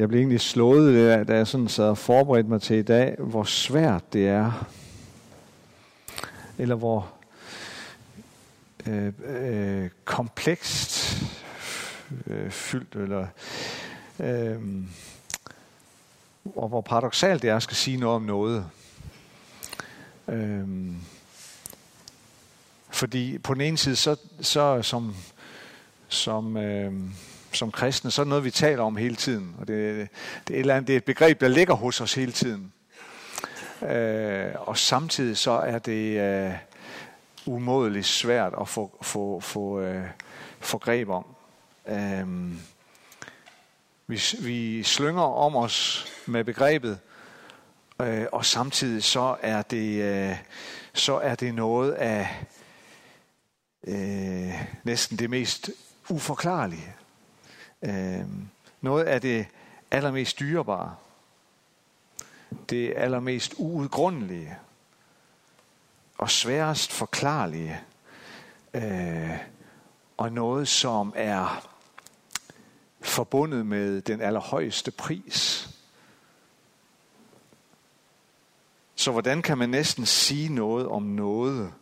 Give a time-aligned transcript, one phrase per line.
[0.00, 3.44] Jeg blev egentlig slået, da jeg sådan sad og forberedte mig til i dag, hvor
[3.44, 4.68] svært det er.
[6.58, 7.12] Eller hvor
[8.86, 11.22] øh, øh, komplekst
[12.26, 13.26] øh, fyldt, eller
[14.20, 14.58] øh,
[16.44, 18.66] og hvor paradoxalt det er at skal sige noget om noget.
[20.28, 20.68] Øh,
[22.90, 25.14] fordi på den ene side, så, så som,
[26.08, 26.92] som, øh,
[27.52, 29.54] som kristne, så er det noget, vi taler om hele tiden.
[29.58, 30.08] Og det,
[30.48, 32.72] det, er, et eller andet, det er et begreb, der ligger hos os hele tiden.
[33.82, 36.52] Øh, og samtidig så er det øh,
[37.46, 40.04] umådeligt svært at få, få, få, øh,
[40.60, 41.26] få greb om.
[41.88, 42.52] Øh,
[44.06, 46.98] vi, vi slynger om os med begrebet,
[48.02, 50.36] øh, og samtidig så er det, øh,
[50.92, 52.46] så er det noget af
[53.86, 54.54] øh,
[54.84, 55.70] næsten det mest
[56.08, 56.94] uforklarlige.
[57.82, 58.24] Øh,
[58.80, 59.46] noget af det
[59.90, 60.94] allermest dyrebare.
[62.70, 64.58] Det allermest uudgrundelige
[66.18, 67.80] og sværest forklarlige.
[68.74, 69.30] Øh,
[70.16, 71.66] og noget, som er
[73.00, 75.68] forbundet med den allerhøjeste pris.
[78.94, 81.72] Så hvordan kan man næsten sige noget om noget,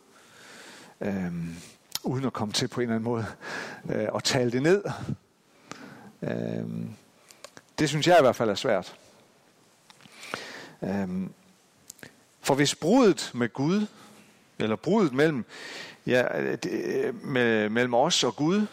[1.01, 1.33] øh,
[2.03, 3.25] uden at komme til på en eller anden måde
[3.89, 4.83] øh, at tale det ned?
[6.21, 6.89] Øhm,
[7.79, 8.95] det synes jeg i hvert fald er svært.
[10.83, 11.33] Øhm,
[12.41, 13.87] for hvis brudet med Gud,
[14.59, 15.45] eller brudet mellem,
[16.05, 18.65] ja, det, med, mellem os og Gud,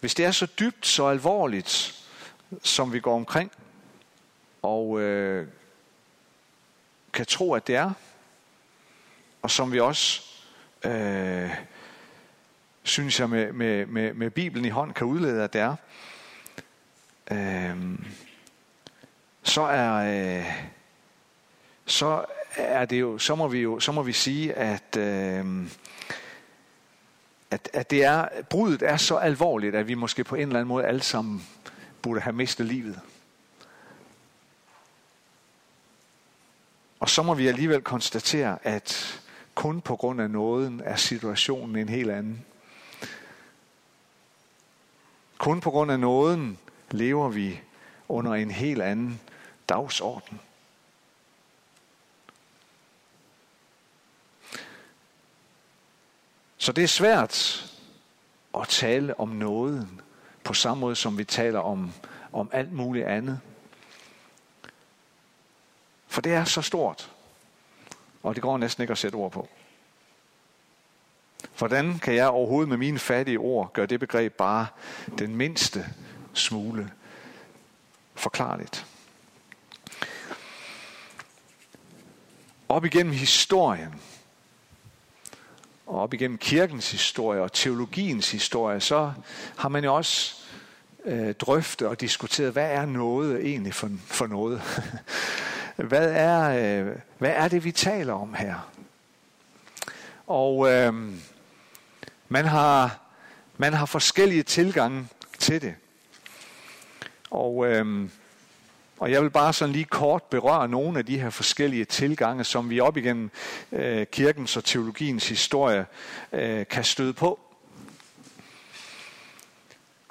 [0.00, 2.04] hvis det er så dybt, så alvorligt,
[2.62, 3.52] som vi går omkring,
[4.62, 5.48] og øh,
[7.12, 7.90] kan tro, at det er,
[9.42, 10.22] og som vi også,
[10.84, 11.50] øh,
[12.82, 15.76] synes jeg, med, med, med, med Bibelen i hånd kan udlede, at det er,
[17.30, 17.98] øh,
[19.42, 20.68] så er øh,
[21.86, 22.24] så
[22.56, 25.68] er det jo, så må vi jo, så må vi sige, at øh,
[27.50, 30.68] at, at det er, brudet er så alvorligt, at vi måske på en eller anden
[30.68, 31.46] måde alle sammen
[32.02, 33.00] burde have mistet livet.
[37.00, 39.20] Og så må vi alligevel konstatere, at
[39.54, 42.44] kun på grund af nåden er situationen en helt anden.
[45.38, 46.58] Kun på grund af nåden
[46.90, 47.60] lever vi
[48.08, 49.20] under en helt anden
[49.68, 50.40] dagsorden.
[56.58, 57.64] Så det er svært
[58.54, 60.00] at tale om nåden
[60.44, 61.92] på samme måde, som vi taler om,
[62.32, 63.40] om alt muligt andet.
[66.06, 67.10] For det er så stort,
[68.22, 69.48] og det går næsten ikke at sætte ord på.
[71.58, 74.66] Hvordan kan jeg overhovedet med mine fattige ord gøre det begreb bare
[75.18, 75.86] den mindste
[76.38, 76.90] smule
[78.14, 78.86] forklarligt?
[82.68, 83.94] Op igennem historien,
[85.86, 89.12] og op igennem kirkens historie og teologiens historie, så
[89.56, 90.34] har man jo også
[91.04, 94.62] øh, drøftet og diskuteret, hvad er noget egentlig for, for noget?
[95.76, 98.70] hvad, er, øh, hvad er det, vi taler om her?
[100.26, 100.94] Og øh,
[102.28, 102.98] man, har,
[103.56, 105.74] man har forskellige tilgange til det.
[107.30, 108.10] Og øhm,
[108.98, 112.70] og jeg vil bare sådan lige kort berøre nogle af de her forskellige tilgange, som
[112.70, 113.30] vi op igennem
[113.72, 115.86] øh, kirkens og teologiens historie
[116.32, 117.40] øh, kan støde på.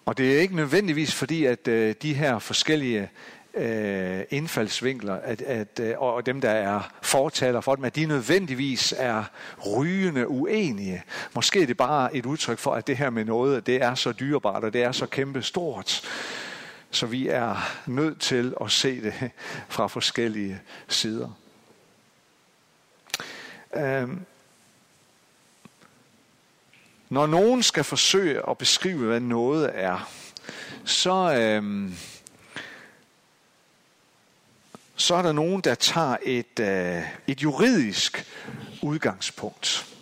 [0.05, 3.09] Og det er ikke nødvendigvis fordi, at øh, de her forskellige
[3.53, 8.93] øh, indfaldsvinkler, at, at, øh, og dem, der er fortaler for dem, at de nødvendigvis
[8.97, 9.23] er
[9.75, 11.03] rygende uenige.
[11.33, 14.11] Måske er det bare et udtryk for, at det her med noget, det er så
[14.11, 16.01] dyrebart, og det er så kæmpe stort,
[16.91, 17.55] så vi er
[17.85, 19.31] nødt til at se det
[19.69, 21.29] fra forskellige sider.
[23.75, 24.25] Øhm,
[27.09, 30.11] når nogen skal forsøge at beskrive, hvad noget er,
[30.85, 31.95] så, øhm,
[34.95, 38.25] så er der nogen, der tager et, øh, et juridisk
[38.81, 39.93] udgangspunkt.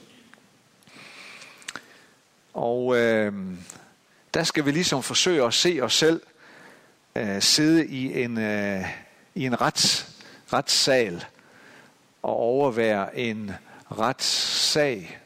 [2.54, 3.34] Og øh,
[4.34, 6.22] der skal vi ligesom forsøge at se os selv
[7.16, 8.86] øh, sidde i en, øh,
[9.36, 10.16] i en rets,
[10.54, 11.26] retssal
[12.24, 13.52] og overvære en
[13.92, 15.20] retssag.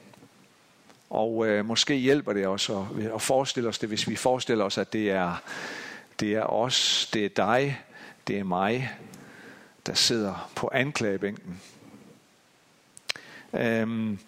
[1.10, 4.78] Og øh, måske hjælper det os at, at forestille os det, hvis vi forestiller os,
[4.78, 5.42] at det er,
[6.20, 7.82] det er os, det er dig,
[8.28, 8.92] det er mig,
[9.86, 11.62] der sidder på anklagebænken.
[13.54, 14.20] Øhm,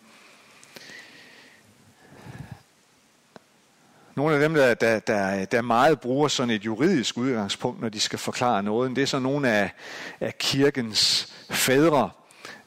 [4.15, 7.99] Nogle af dem, der, der, der, der meget bruger sådan et juridisk udgangspunkt, når de
[7.99, 9.71] skal forklare noget, det er så nogle af,
[10.19, 12.09] af kirkens fædre.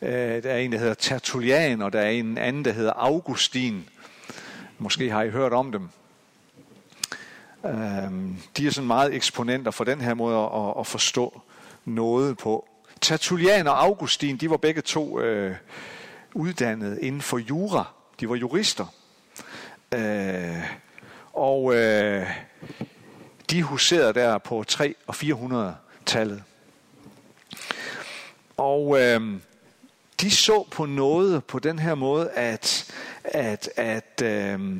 [0.03, 3.89] Øh, der er en, der hedder Tertullian, og der er en anden, der hedder Augustin.
[4.79, 5.89] Måske har I hørt om dem.
[7.67, 11.41] Øhm, de er sådan meget eksponenter for den her måde at, at forstå
[11.85, 12.69] noget på.
[13.01, 15.57] Tertullian og Augustin, de var begge to øh,
[16.35, 17.85] uddannet inden for jura.
[18.21, 18.87] De var jurister.
[19.95, 20.84] Øh,
[21.35, 22.31] og øh,
[23.51, 25.77] de huserede der på 3 og 400
[26.07, 26.43] tallet.
[28.57, 29.41] Og øh,
[30.21, 32.95] de så på noget på den her måde, at,
[33.25, 34.77] at, at, øh,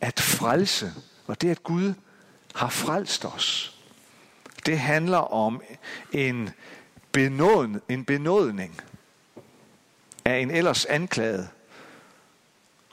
[0.00, 0.92] at frelse,
[1.26, 1.94] og det at Gud
[2.54, 3.78] har frelst os,
[4.66, 5.62] det handler om
[6.12, 6.50] en,
[7.12, 8.80] benåden, en benådning
[10.24, 11.48] af en ellers anklaget,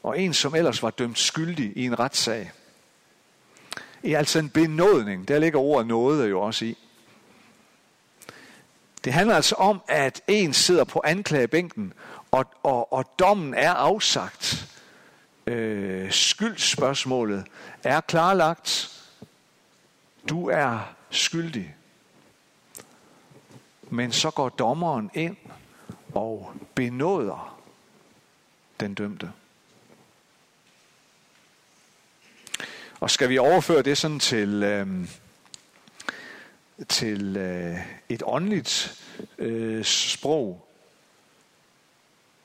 [0.03, 2.51] og en som ellers var dømt skyldig i en retssag.
[4.01, 6.77] Det er altså en benådning, der ligger ordet noget jo også i.
[9.03, 11.93] Det handler altså om, at en sidder på anklagebænken,
[12.31, 14.67] og, og, og dommen er afsagt.
[15.47, 17.45] Øh, skyldspørgsmålet
[17.83, 18.97] er klarlagt.
[20.29, 21.75] Du er skyldig.
[23.89, 25.37] Men så går dommeren ind
[26.13, 27.57] og benåder
[28.79, 29.31] den dømte.
[33.01, 34.87] Og skal vi overføre det sådan til, øh,
[36.89, 37.77] til øh,
[38.09, 39.03] et åndeligt
[39.37, 40.67] øh, sprog,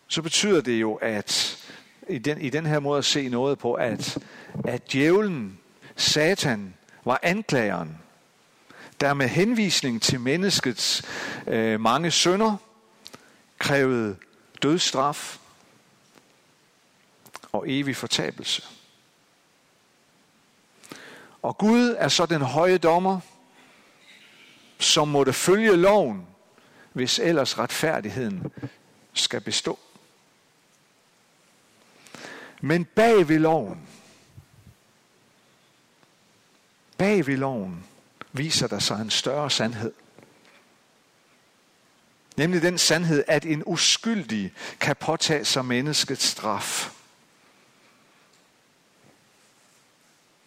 [0.08, 1.58] så betyder det jo, at
[2.08, 4.18] i den, i den her måde at se noget på, at,
[4.64, 5.58] at djævlen,
[5.96, 6.74] Satan,
[7.04, 7.98] var anklageren,
[9.00, 11.02] der med henvisning til menneskets
[11.46, 12.56] øh, mange sønder
[13.58, 14.16] krævede
[14.62, 15.38] dødsstraf
[17.52, 18.75] og evig fortabelse.
[21.42, 23.20] Og Gud er så den høje dommer,
[24.78, 26.26] som måtte følge loven,
[26.92, 28.52] hvis ellers retfærdigheden
[29.12, 29.78] skal bestå.
[32.60, 33.88] Men bag ved loven,
[36.98, 37.84] bag ved loven,
[38.32, 39.92] viser der sig en større sandhed.
[42.36, 46.95] Nemlig den sandhed, at en uskyldig kan påtage sig menneskets straf.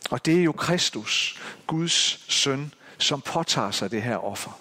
[0.09, 4.51] Og det er jo Kristus, Guds søn, som påtager sig det her offer.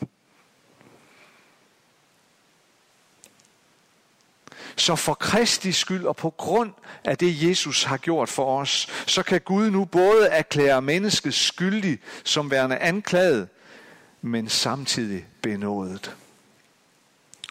[4.76, 6.72] Så for Kristi skyld og på grund
[7.04, 11.98] af det, Jesus har gjort for os, så kan Gud nu både erklære mennesket skyldig
[12.24, 13.48] som værende anklaget,
[14.22, 16.16] men samtidig benådet.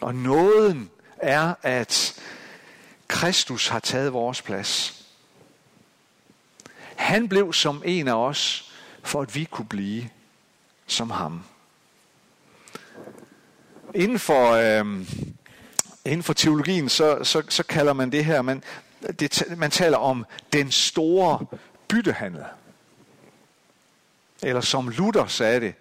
[0.00, 2.20] Og nåden er, at
[3.08, 4.97] Kristus har taget vores plads.
[6.98, 8.72] Han blev som en af os,
[9.02, 10.08] for at vi kunne blive
[10.86, 11.44] som ham.
[13.94, 14.86] Inden for, øh,
[16.04, 18.62] inden for teologien, så, så, så kalder man det her, man,
[19.20, 21.46] det, man taler om den store
[21.88, 22.44] byttehandel.
[24.42, 25.74] Eller som Luther sagde det,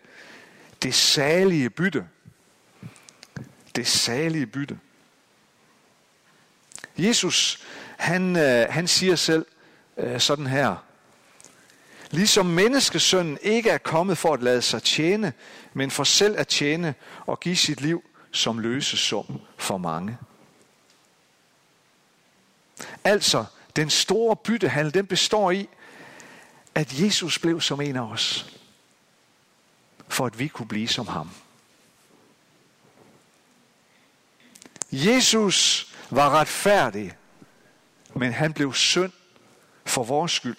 [0.83, 2.07] det salige bytte.
[3.75, 4.79] Det salige bytte.
[6.97, 7.65] Jesus,
[7.97, 9.45] han, øh, han siger selv
[9.97, 10.86] øh, sådan her,
[12.11, 15.33] Ligesom menneskesønnen ikke er kommet for at lade sig tjene,
[15.73, 16.95] men for selv at tjene
[17.25, 20.17] og give sit liv som løsesum for mange.
[23.03, 23.45] Altså,
[23.75, 25.69] den store byttehandel, den består i,
[26.75, 28.53] at Jesus blev som en af os,
[30.07, 31.29] for at vi kunne blive som ham.
[34.91, 37.17] Jesus var retfærdig,
[38.15, 39.11] men han blev synd
[39.85, 40.57] for vores skyld.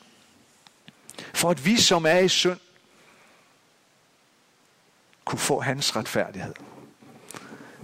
[1.39, 2.61] For at vi, som er i synd,
[5.25, 6.55] kunne få hans retfærdighed.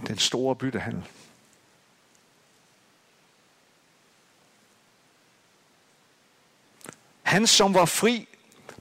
[0.07, 1.07] Den store byttehandel.
[7.23, 8.27] Han, som var fri,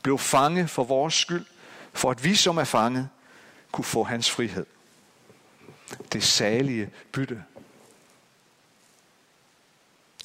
[0.03, 1.47] blev fange for vores skyld,
[1.93, 3.09] for at vi, som er fanget,
[3.73, 4.67] kunne få hans frihed.
[6.13, 7.45] Det salige bytte.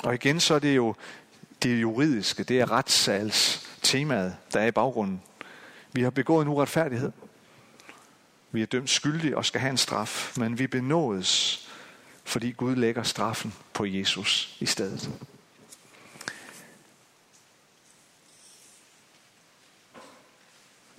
[0.03, 0.95] Og igen så er det jo
[1.63, 5.21] det juridiske, det er retssals temaet, der er i baggrunden.
[5.91, 7.11] Vi har begået en uretfærdighed.
[8.51, 11.67] Vi er dømt skyldige og skal have en straf, men vi benådes,
[12.23, 15.09] fordi Gud lægger straffen på Jesus i stedet.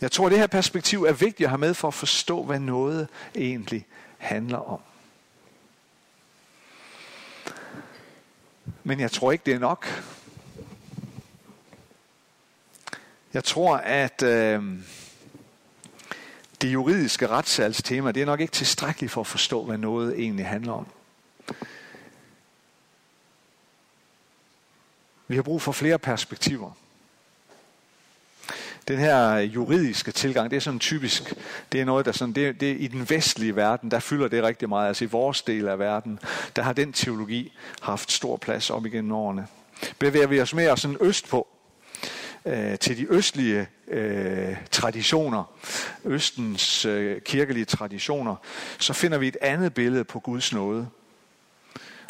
[0.01, 2.59] Jeg tror, at det her perspektiv er vigtigt at have med for at forstå, hvad
[2.59, 3.87] noget egentlig
[4.19, 4.81] handler om.
[8.85, 9.87] Men jeg tror ikke, det er nok.
[13.35, 14.63] Jeg tror, at øh,
[16.61, 20.73] det juridiske retssalstema, det er nok ikke tilstrækkeligt for at forstå, hvad noget egentlig handler
[20.73, 20.87] om.
[25.29, 26.71] Vi har brug for flere perspektiver.
[28.89, 31.35] Den her juridiske tilgang, det er sådan typisk,
[31.73, 34.69] det er noget, der sådan, det, det, i den vestlige verden, der fylder det rigtig
[34.69, 34.89] meget.
[34.89, 36.19] Altså i vores del af verden,
[36.57, 39.47] der har den teologi haft stor plads op igennem årene.
[39.99, 41.49] Bevæger vi os mere sådan østpå,
[42.47, 45.45] øh, til de østlige øh, traditioner,
[46.05, 48.37] østens øh, kirkelige traditioner,
[48.79, 50.89] så finder vi et andet billede på Guds nåde.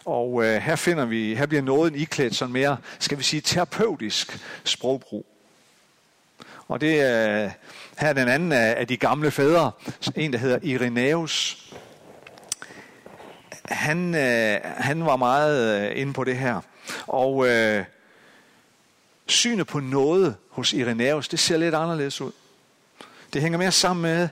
[0.04, 4.38] Og øh, her finder vi, her bliver nåden iklædt sådan mere, skal vi sige, terapeutisk
[4.64, 5.26] sprogbrug.
[6.68, 7.50] Og det er
[7.98, 9.70] her er den anden af, af de gamle fædre,
[10.16, 11.66] en der hedder Irenaeus.
[13.64, 16.60] Han, øh, han var meget øh, inde på det her.
[17.06, 17.84] Og øh,
[19.30, 22.32] synet på noget hos Irenaeus, det ser lidt anderledes ud.
[23.32, 24.22] Det hænger mere sammen med,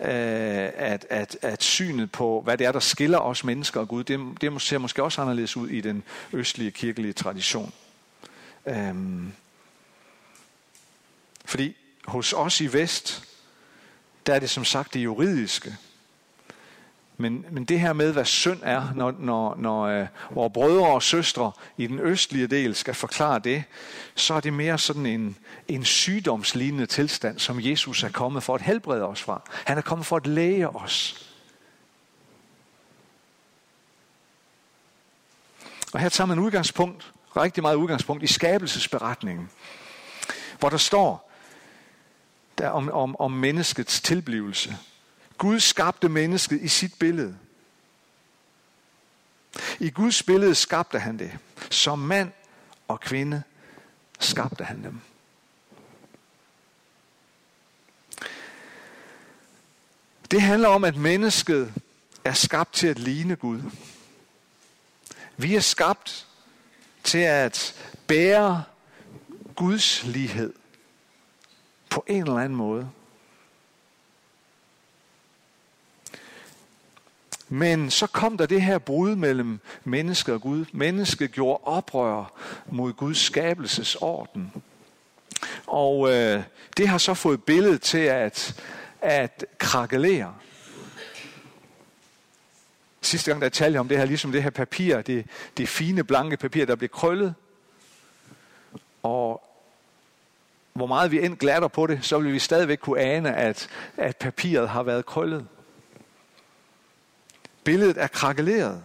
[0.00, 4.04] øh, at, at, at synet på, hvad det er, der skiller os mennesker og Gud,
[4.04, 6.02] det, det ser måske også anderledes ud i den
[6.32, 7.72] østlige kirkelige tradition.
[8.66, 9.32] Øhm,
[11.44, 13.24] fordi hos os i vest,
[14.26, 15.76] der er det som sagt det juridiske.
[17.20, 21.02] Men, men det her med, hvad synd er, når, når, når øh, vores brødre og
[21.02, 23.64] søstre i den østlige del skal forklare det,
[24.14, 25.36] så er det mere sådan en,
[25.68, 29.42] en sygdomslignende tilstand, som Jesus er kommet for at helbrede os fra.
[29.64, 31.26] Han er kommet for at læge os.
[35.92, 39.50] Og her tager man udgangspunkt, rigtig meget udgangspunkt i skabelsesberetningen,
[40.58, 41.30] hvor der står
[42.58, 44.76] der om, om, om menneskets tilblivelse.
[45.40, 47.38] Gud skabte mennesket i sit billede.
[49.78, 51.38] I Guds billede skabte han det.
[51.70, 52.32] Som mand
[52.88, 53.42] og kvinde
[54.18, 55.00] skabte han dem.
[60.30, 61.74] Det handler om, at mennesket
[62.24, 63.62] er skabt til at ligne Gud.
[65.36, 66.26] Vi er skabt
[67.04, 67.74] til at
[68.06, 68.64] bære
[69.56, 70.52] Guds lighed
[71.90, 72.90] på en eller anden måde.
[77.52, 80.64] Men så kom der det her brud mellem menneske og Gud.
[80.72, 84.52] Mennesket gjorde oprør mod Guds skabelsesorden.
[85.66, 86.42] Og øh,
[86.76, 88.62] det har så fået billedet til at,
[89.00, 90.34] at krakelere.
[93.00, 95.26] Sidste gang, der talte jeg om det her, ligesom det her papir, det,
[95.56, 97.34] det fine, blanke papir, der blev krøllet.
[99.02, 99.42] Og
[100.72, 104.16] hvor meget vi end glatter på det, så vil vi stadigvæk kunne ane, at, at
[104.16, 105.46] papiret har været krøllet.
[107.64, 108.82] Billedet er krakeleret.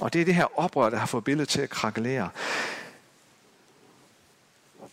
[0.00, 2.30] Og det er det her oprør, der har fået billedet til at krakelere.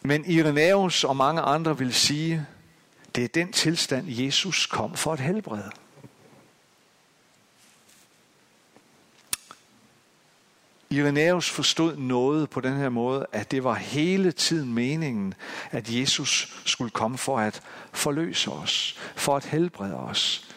[0.01, 2.45] Men Irenaeus og mange andre vil sige,
[3.15, 5.71] det er den tilstand, Jesus kom for at helbrede.
[10.89, 15.33] Irenaeus forstod noget på den her måde, at det var hele tiden meningen,
[15.71, 17.61] at Jesus skulle komme for at
[17.93, 20.49] forløse os, for at helbrede os,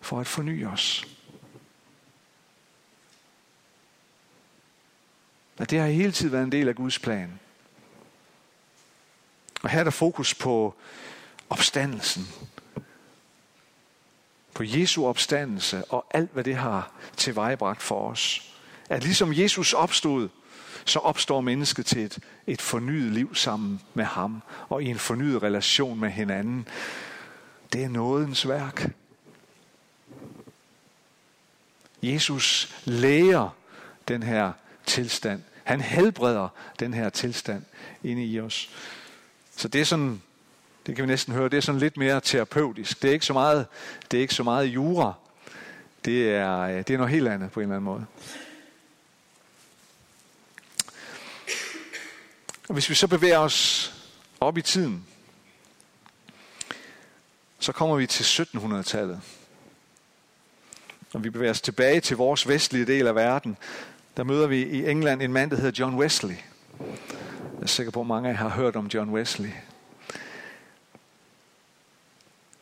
[0.00, 1.06] for at forny os.
[5.58, 7.40] Og det har hele tiden været en del af Guds plan.
[9.62, 10.74] Og her er der fokus på
[11.50, 12.28] opstandelsen.
[14.54, 18.50] På Jesu opstandelse og alt, hvad det har tilvejebragt for os
[18.90, 20.28] at ligesom Jesus opstod,
[20.84, 25.42] så opstår mennesket til et, et fornyet liv sammen med ham, og i en fornyet
[25.42, 26.68] relation med hinanden.
[27.72, 28.90] Det er nådens værk.
[32.02, 33.56] Jesus læger
[34.08, 34.52] den her
[34.86, 35.42] tilstand.
[35.64, 37.64] Han helbreder den her tilstand
[38.04, 38.70] inde i os.
[39.56, 40.22] Så det er sådan,
[40.86, 43.02] det kan vi næsten høre, det er sådan lidt mere terapeutisk.
[43.02, 43.66] Det er ikke så meget,
[44.10, 45.12] det er ikke så meget jura.
[46.04, 48.06] Det er, øh, det er noget helt andet på en eller anden måde.
[52.68, 53.92] Og hvis vi så bevæger os
[54.40, 55.06] op i tiden,
[57.58, 59.20] så kommer vi til 1700-tallet.
[61.12, 63.56] Når vi bevæger os tilbage til vores vestlige del af verden,
[64.16, 66.36] der møder vi i England en mand, der hedder John Wesley.
[66.78, 69.50] Jeg er sikker på, at mange af jer har hørt om John Wesley.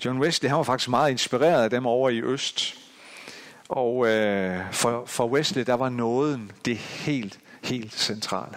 [0.04, 2.74] John Wesley han var faktisk meget inspireret af dem over i øst.
[3.68, 8.56] Og øh, for, for Wesley, der var nåden det helt, helt centrale.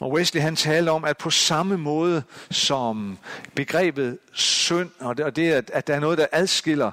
[0.00, 3.18] Og Wesley han taler om, at på samme måde som
[3.54, 6.90] begrebet synd, og det, og det at, at der er noget, der adskiller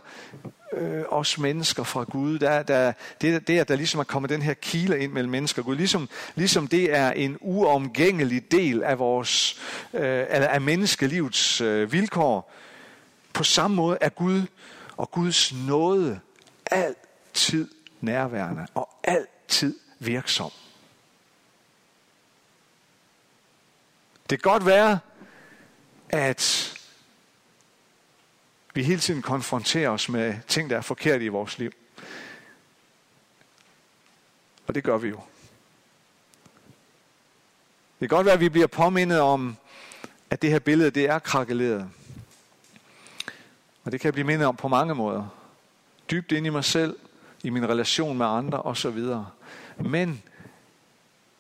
[0.74, 2.40] øh, os mennesker fra Gud.
[2.40, 5.62] Der, der, det, det, at der ligesom er kommet den her kile ind mellem mennesker
[5.62, 9.60] og Gud, ligesom, ligesom det er en uomgængelig del af, vores,
[9.94, 12.54] øh, af menneskelivets øh, vilkår.
[13.34, 14.42] På samme måde er Gud
[14.98, 16.20] og Guds nåde
[16.72, 17.68] altid
[18.02, 20.52] nærværende og altid virksom.
[24.30, 25.00] Det kan godt være,
[26.10, 26.74] at
[28.74, 31.72] vi hele tiden konfronterer os med ting, der er forkerte i vores liv.
[34.68, 35.20] Og det gør vi jo.
[38.00, 39.58] Det kan godt være, at vi bliver påmindet om,
[40.30, 41.90] at det her billede, det er krakeleret.
[43.84, 45.28] Og det kan jeg blive mindet om på mange måder.
[46.12, 47.00] Dybt ind i mig selv,
[47.44, 49.06] i min relation med andre osv.
[49.78, 50.24] Men,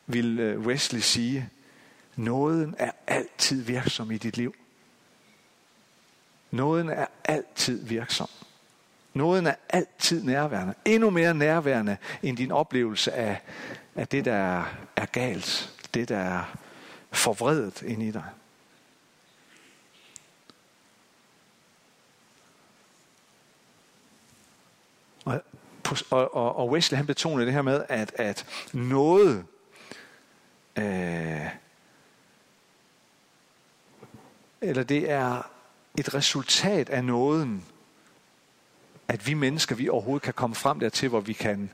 [0.05, 1.49] vil øh, Wesley sige,
[2.17, 4.55] nåden er altid virksom i dit liv.
[6.51, 8.29] Nåden er altid virksom.
[9.13, 10.73] Nåden er altid nærværende.
[10.85, 13.41] Endnu mere nærværende end din oplevelse af,
[13.95, 14.63] af det, der
[14.95, 15.73] er galt.
[15.93, 16.57] Det, der er
[17.11, 18.23] forvredet ind i dig.
[25.25, 25.41] Og,
[26.09, 29.45] og, og Wesley han betoner det her med, at, at noget
[30.77, 31.47] øh,
[34.61, 35.41] eller det er
[35.97, 37.65] et resultat af nåden,
[39.07, 41.69] at vi mennesker, vi overhovedet kan komme frem dertil, hvor vi kan,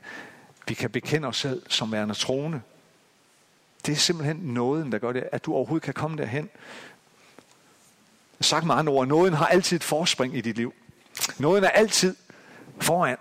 [0.68, 2.60] vi kan bekende os selv som værende troende.
[3.86, 6.50] Det er simpelthen nåden, der gør det, at du overhovedet kan komme derhen.
[8.40, 10.74] Sagt med andre ord, nåden har altid et forspring i dit liv.
[11.38, 12.16] Nåden er altid
[12.80, 13.16] foran.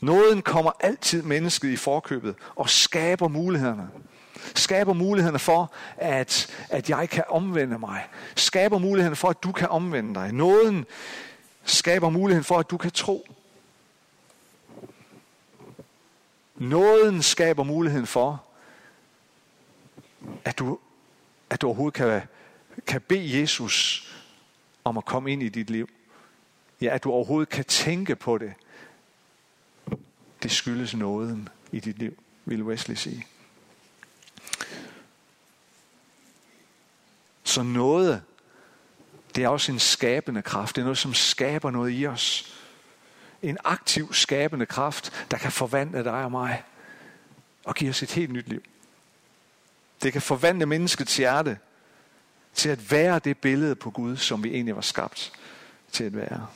[0.00, 3.90] Nåden kommer altid mennesket i forkøbet og skaber mulighederne.
[4.54, 8.08] Skaber mulighederne for, at, at jeg kan omvende mig.
[8.36, 10.32] Skaber muligheden for, at du kan omvende dig.
[10.32, 10.86] Nåden
[11.64, 13.28] skaber muligheden for, at du kan tro.
[16.56, 18.44] Nåden skaber muligheden for,
[20.44, 20.78] at du,
[21.50, 22.22] at du overhovedet kan,
[22.86, 24.08] kan bede Jesus
[24.84, 25.88] om at komme ind i dit liv.
[26.80, 28.52] Ja, at du overhovedet kan tænke på det.
[30.42, 33.26] Det skyldes nåden i dit liv, vil Wesley sige.
[37.52, 38.22] Så noget,
[39.34, 40.76] det er også en skabende kraft.
[40.76, 42.54] Det er noget, som skaber noget i os.
[43.42, 46.62] En aktiv skabende kraft, der kan forvandle dig og mig
[47.64, 48.62] og give os et helt nyt liv.
[50.02, 51.58] Det kan forvandle menneskets hjerte
[52.54, 55.32] til at være det billede på Gud, som vi egentlig var skabt
[55.92, 56.46] til at være.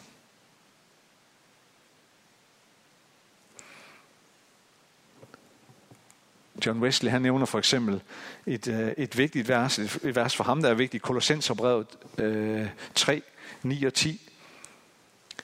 [6.66, 8.02] John Wesley han nævner for eksempel
[8.46, 11.86] et, øh, et vigtigt vers, et vers for ham, der er vigtigt, Kolossenserbrevet
[12.18, 13.22] øh, 3,
[13.62, 14.30] 9 og 10.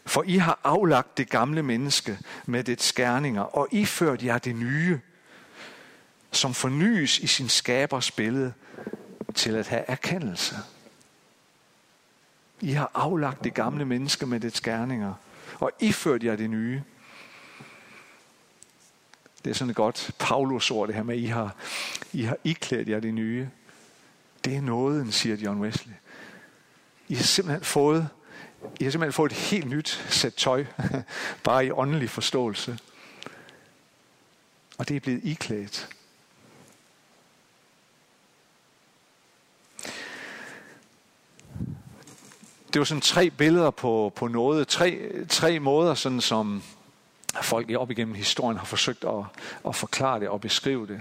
[0.06, 4.56] For I har aflagt det gamle menneske med dets skærninger, og I ført jer det
[4.56, 5.00] nye,
[6.32, 8.52] som fornyes i sin skabers billede
[9.34, 10.56] til at have erkendelse.
[12.60, 15.14] I har aflagt det gamle menneske med dets skærninger,
[15.60, 16.82] og I ført jer det nye.
[19.44, 21.56] Det er sådan et godt Paulus ord, det her med, at I har,
[22.12, 23.48] I har iklædt jer det nye.
[24.44, 25.94] Det er nåden, siger John Wesley.
[27.08, 28.08] I har simpelthen fået,
[28.80, 30.64] I har simpelthen fået et helt nyt sæt tøj,
[31.44, 32.78] bare i åndelig forståelse.
[34.78, 35.88] Og det er blevet iklædt.
[42.72, 46.62] Det var sådan tre billeder på, på noget, tre, tre måder, sådan som,
[47.52, 49.24] folk op igennem historien har forsøgt at,
[49.68, 51.00] at forklare det og beskrive det.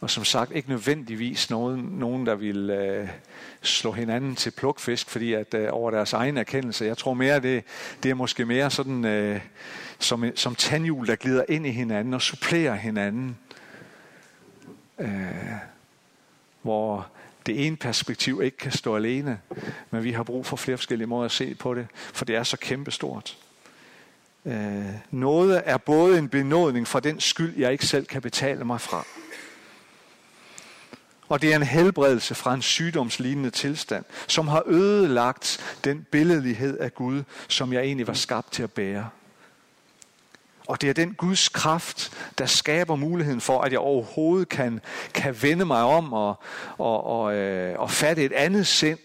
[0.00, 3.08] Og som sagt, ikke nødvendigvis nogen, nogen der vil øh,
[3.62, 6.84] slå hinanden til plukfisk, fordi at øh, over deres egen erkendelse.
[6.84, 7.64] Jeg tror mere, det,
[8.02, 9.40] det er måske mere sådan øh,
[9.98, 13.38] som, som tandhjul, der glider ind i hinanden og supplerer hinanden.
[14.98, 15.08] Øh,
[16.62, 17.06] hvor
[17.46, 19.40] det ene perspektiv ikke kan stå alene,
[19.90, 22.42] men vi har brug for flere forskellige måder at se på det, for det er
[22.42, 23.36] så kæmpestort.
[24.44, 28.80] Øh, noget er både en benådning for den skyld, jeg ikke selv kan betale mig
[28.80, 29.04] fra.
[31.28, 36.94] Og det er en helbredelse fra en sygdomslignende tilstand, som har ødelagt den billedlighed af
[36.94, 39.08] Gud, som jeg egentlig var skabt til at bære.
[40.66, 44.80] Og det er den Guds kraft, der skaber muligheden for, at jeg overhovedet kan,
[45.14, 46.34] kan vende mig om og,
[46.78, 48.98] og, og, øh, og fatte et andet sind.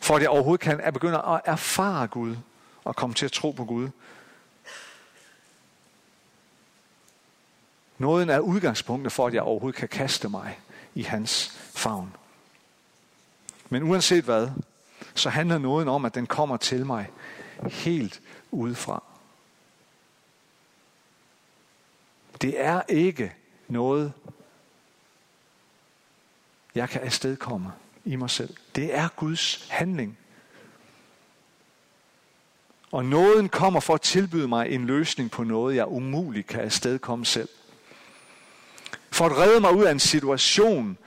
[0.00, 2.36] For at jeg overhovedet kan at begynde at erfare Gud
[2.84, 3.88] og komme til at tro på Gud.
[7.98, 10.60] Nåden er udgangspunktet for, at jeg overhovedet kan kaste mig
[10.94, 12.16] i hans favn.
[13.68, 14.48] Men uanset hvad,
[15.14, 17.10] så handler nåden om, at den kommer til mig
[17.70, 18.20] helt
[18.50, 19.02] udefra.
[22.42, 23.34] Det er ikke
[23.68, 24.12] noget,
[26.74, 27.72] jeg kan afstedkomme
[28.04, 28.56] i mig selv.
[28.74, 30.18] Det er Guds handling.
[32.94, 37.26] Og nåden kommer for at tilbyde mig en løsning på noget, jeg umuligt kan afstedkomme
[37.26, 37.48] selv.
[39.10, 40.98] For at redde mig ud af en situation,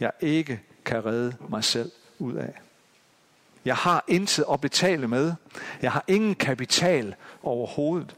[0.00, 2.60] jeg ikke kan redde mig selv ud af.
[3.64, 5.34] Jeg har intet at betale med.
[5.82, 8.16] Jeg har ingen kapital overhovedet.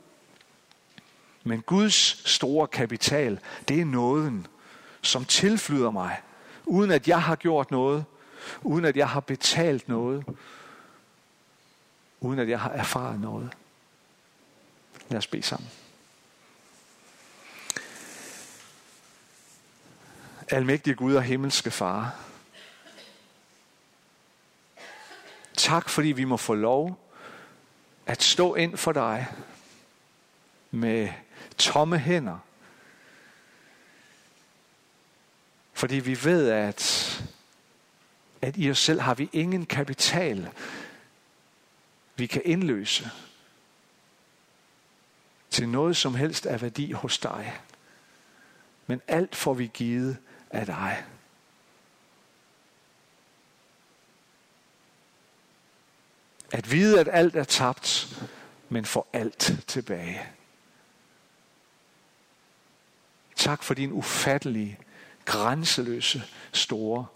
[1.44, 4.46] Men Guds store kapital, det er nåden,
[5.02, 6.20] som tilflyder mig,
[6.64, 8.04] uden at jeg har gjort noget,
[8.62, 10.24] uden at jeg har betalt noget,
[12.22, 13.56] uden at jeg har erfaret noget.
[15.08, 15.70] Lad os bede sammen.
[20.48, 22.16] Almægtige Gud og himmelske Far,
[25.56, 26.98] tak fordi vi må få lov
[28.06, 29.26] at stå ind for dig
[30.70, 31.08] med
[31.58, 32.38] tomme hænder.
[35.72, 37.22] Fordi vi ved, at,
[38.42, 40.50] at i os selv har vi ingen kapital,
[42.16, 43.10] vi kan indløse
[45.50, 47.60] til noget som helst af værdi hos dig.
[48.86, 50.18] Men alt får vi givet
[50.50, 51.04] af dig.
[56.52, 58.16] At vide, at alt er tabt,
[58.68, 60.22] men få alt tilbage.
[63.36, 64.78] Tak for din ufattelige,
[65.24, 66.22] grænseløse,
[66.52, 67.06] store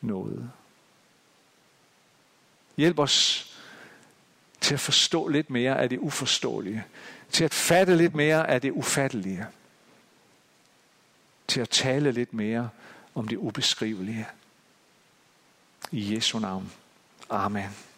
[0.00, 0.50] nåde.
[2.76, 3.49] Hjælp os
[4.60, 6.84] til at forstå lidt mere af det uforståelige.
[7.30, 9.46] Til at fatte lidt mere af det ufattelige.
[11.48, 12.68] Til at tale lidt mere
[13.14, 14.26] om det ubeskrivelige.
[15.92, 16.72] I Jesu navn.
[17.30, 17.89] Amen.